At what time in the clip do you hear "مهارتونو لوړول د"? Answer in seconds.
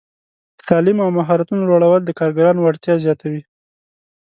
1.19-2.09